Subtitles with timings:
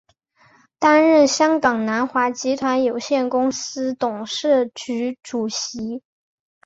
[0.79, 6.01] 担任香港南华集团有限公司董事局主席。